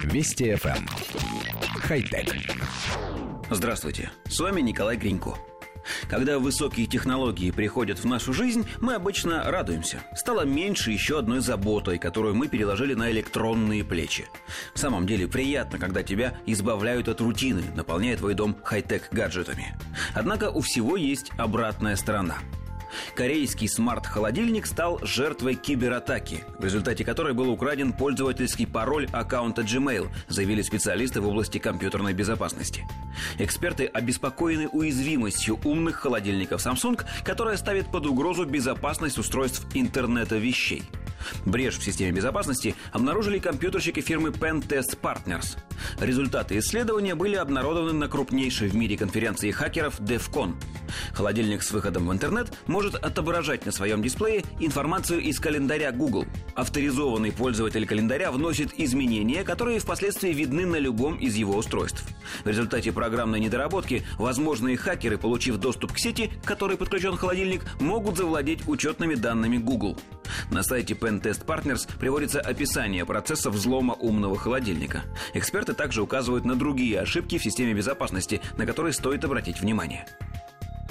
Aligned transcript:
Вести 0.00 0.50
FM. 0.52 0.76
Эм. 0.76 0.88
Хай-тек. 1.80 2.34
Здравствуйте, 3.50 4.10
с 4.28 4.40
вами 4.40 4.60
Николай 4.60 4.96
Гринько. 4.96 5.34
Когда 6.08 6.38
высокие 6.38 6.86
технологии 6.86 7.50
приходят 7.50 7.98
в 7.98 8.04
нашу 8.04 8.32
жизнь, 8.32 8.66
мы 8.80 8.94
обычно 8.94 9.42
радуемся. 9.50 9.98
Стало 10.14 10.44
меньше 10.44 10.92
еще 10.92 11.18
одной 11.18 11.40
заботой, 11.40 11.98
которую 11.98 12.34
мы 12.34 12.48
переложили 12.48 12.94
на 12.94 13.10
электронные 13.10 13.84
плечи. 13.84 14.26
В 14.74 14.78
самом 14.78 15.06
деле 15.06 15.26
приятно, 15.26 15.78
когда 15.78 16.02
тебя 16.02 16.38
избавляют 16.46 17.08
от 17.08 17.20
рутины, 17.20 17.62
наполняя 17.74 18.16
твой 18.16 18.34
дом 18.34 18.56
хай-тек 18.62 19.08
гаджетами. 19.10 19.76
Однако 20.14 20.50
у 20.50 20.60
всего 20.60 20.96
есть 20.96 21.30
обратная 21.36 21.96
сторона– 21.96 22.38
Корейский 23.14 23.68
смарт-холодильник 23.68 24.66
стал 24.66 24.98
жертвой 25.02 25.54
кибератаки, 25.54 26.44
в 26.58 26.64
результате 26.64 27.04
которой 27.04 27.34
был 27.34 27.50
украден 27.50 27.92
пользовательский 27.92 28.66
пароль 28.66 29.08
аккаунта 29.12 29.62
Gmail, 29.62 30.08
заявили 30.28 30.62
специалисты 30.62 31.20
в 31.20 31.28
области 31.28 31.58
компьютерной 31.58 32.12
безопасности. 32.12 32.84
Эксперты 33.38 33.86
обеспокоены 33.86 34.68
уязвимостью 34.68 35.58
умных 35.64 35.96
холодильников 35.96 36.64
Samsung, 36.64 37.00
которая 37.24 37.56
ставит 37.56 37.90
под 37.90 38.06
угрозу 38.06 38.44
безопасность 38.44 39.18
устройств 39.18 39.66
интернета 39.74 40.36
вещей. 40.36 40.82
Брешь 41.44 41.78
в 41.78 41.82
системе 41.82 42.12
безопасности 42.12 42.74
обнаружили 42.92 43.38
компьютерщики 43.38 44.00
фирмы 44.00 44.30
Pentest 44.30 44.98
Partners. 45.00 45.58
Результаты 46.00 46.58
исследования 46.58 47.14
были 47.14 47.36
обнародованы 47.36 47.92
на 47.92 48.08
крупнейшей 48.08 48.68
в 48.68 48.74
мире 48.74 48.96
конференции 48.96 49.50
хакеров 49.50 50.00
DEFCON. 50.00 50.54
Холодильник 51.12 51.62
с 51.62 51.70
выходом 51.70 52.08
в 52.08 52.12
интернет 52.12 52.52
может 52.66 52.94
отображать 52.94 53.66
на 53.66 53.72
своем 53.72 54.02
дисплее 54.02 54.44
информацию 54.60 55.20
из 55.20 55.38
календаря 55.38 55.92
Google. 55.92 56.26
Авторизованный 56.54 57.32
пользователь 57.32 57.86
календаря 57.86 58.30
вносит 58.30 58.72
изменения, 58.78 59.44
которые 59.44 59.78
впоследствии 59.78 60.32
видны 60.32 60.66
на 60.66 60.76
любом 60.76 61.16
из 61.16 61.34
его 61.34 61.56
устройств. 61.56 62.04
В 62.44 62.48
результате 62.48 62.92
программной 62.92 63.40
недоработки 63.40 64.04
возможные 64.18 64.76
хакеры, 64.76 65.18
получив 65.18 65.56
доступ 65.56 65.92
к 65.92 65.98
сети, 65.98 66.30
к 66.42 66.46
которой 66.46 66.76
подключен 66.76 67.16
холодильник, 67.16 67.62
могут 67.80 68.16
завладеть 68.16 68.66
учетными 68.66 69.14
данными 69.14 69.58
Google. 69.58 69.98
На 70.50 70.62
сайте 70.62 70.94
Pentest 70.94 71.44
Partners 71.44 71.88
приводится 71.98 72.40
описание 72.40 73.04
процесса 73.04 73.50
взлома 73.50 73.94
умного 73.94 74.36
холодильника. 74.36 75.02
Эксперты 75.34 75.74
также 75.74 76.02
указывают 76.02 76.44
на 76.44 76.56
другие 76.56 77.00
ошибки 77.00 77.38
в 77.38 77.42
системе 77.42 77.74
безопасности, 77.74 78.40
на 78.56 78.66
которые 78.66 78.92
стоит 78.92 79.24
обратить 79.24 79.60
внимание. 79.60 80.06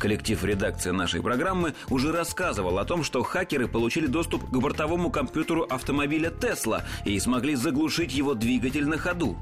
Коллектив 0.00 0.42
редакции 0.44 0.92
нашей 0.92 1.22
программы 1.22 1.74
уже 1.90 2.10
рассказывал 2.10 2.78
о 2.78 2.86
том, 2.86 3.04
что 3.04 3.22
хакеры 3.22 3.68
получили 3.68 4.06
доступ 4.06 4.48
к 4.48 4.56
бортовому 4.56 5.10
компьютеру 5.10 5.66
автомобиля 5.68 6.30
Tesla 6.30 6.82
и 7.04 7.20
смогли 7.20 7.54
заглушить 7.54 8.14
его 8.14 8.32
двигатель 8.32 8.86
на 8.86 8.96
ходу. 8.96 9.36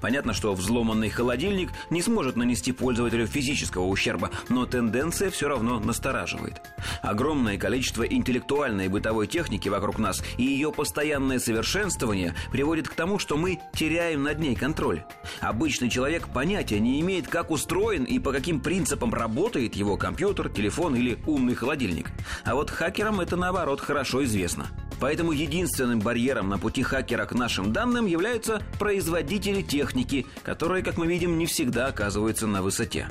Понятно, 0.00 0.32
что 0.32 0.54
взломанный 0.54 1.10
холодильник 1.10 1.70
не 1.90 2.02
сможет 2.02 2.36
нанести 2.36 2.72
пользователю 2.72 3.26
физического 3.26 3.84
ущерба, 3.84 4.30
но 4.48 4.66
тенденция 4.66 5.30
все 5.30 5.48
равно 5.48 5.80
настораживает. 5.80 6.60
Огромное 7.02 7.58
количество 7.58 8.02
интеллектуальной 8.02 8.86
и 8.86 8.88
бытовой 8.88 9.26
техники 9.26 9.68
вокруг 9.68 9.98
нас 9.98 10.22
и 10.36 10.44
ее 10.44 10.72
постоянное 10.72 11.38
совершенствование 11.38 12.34
приводит 12.50 12.88
к 12.88 12.94
тому, 12.94 13.18
что 13.18 13.36
мы 13.36 13.60
теряем 13.74 14.22
над 14.22 14.38
ней 14.38 14.54
контроль. 14.54 15.04
Обычный 15.40 15.90
человек 15.90 16.28
понятия 16.28 16.80
не 16.80 17.00
имеет, 17.00 17.28
как 17.28 17.50
устроен 17.50 18.04
и 18.04 18.18
по 18.18 18.32
каким 18.32 18.60
принципам 18.60 19.12
работает 19.12 19.74
его 19.74 19.96
компьютер, 19.96 20.48
телефон 20.48 20.96
или 20.96 21.18
умный 21.26 21.54
холодильник. 21.54 22.10
А 22.44 22.54
вот 22.54 22.70
хакерам 22.70 23.20
это 23.20 23.36
наоборот 23.36 23.80
хорошо 23.80 24.24
известно. 24.24 24.66
Поэтому 25.00 25.32
единственным 25.32 26.00
барьером 26.00 26.48
на 26.48 26.58
пути 26.58 26.82
хакера 26.82 27.26
к 27.26 27.32
нашим 27.32 27.72
данным 27.72 28.06
являются 28.06 28.62
производители 28.78 29.62
техники, 29.62 30.26
которые, 30.42 30.82
как 30.82 30.96
мы 30.96 31.06
видим, 31.06 31.38
не 31.38 31.46
всегда 31.46 31.86
оказываются 31.86 32.46
на 32.46 32.62
высоте. 32.62 33.08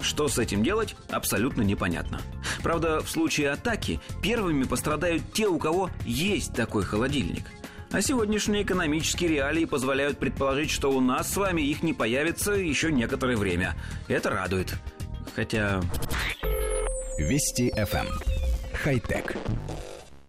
Что 0.00 0.28
с 0.28 0.38
этим 0.38 0.62
делать, 0.62 0.96
абсолютно 1.10 1.62
непонятно. 1.62 2.20
Правда, 2.62 3.00
в 3.00 3.10
случае 3.10 3.50
атаки 3.50 4.00
первыми 4.22 4.64
пострадают 4.64 5.32
те, 5.32 5.46
у 5.46 5.58
кого 5.58 5.90
есть 6.04 6.54
такой 6.54 6.84
холодильник. 6.84 7.44
А 7.92 8.02
сегодняшние 8.02 8.62
экономические 8.62 9.30
реалии 9.30 9.64
позволяют 9.64 10.18
предположить, 10.18 10.70
что 10.70 10.92
у 10.92 11.00
нас 11.00 11.32
с 11.32 11.36
вами 11.36 11.62
их 11.62 11.82
не 11.82 11.92
появится 11.92 12.52
еще 12.52 12.92
некоторое 12.92 13.36
время. 13.36 13.74
Это 14.06 14.30
радует. 14.30 14.72
Хотя... 15.34 15.80
Вести 17.18 17.70
FM. 17.76 18.06
Эм. 18.06 18.20
Хай-тек. 18.82 19.36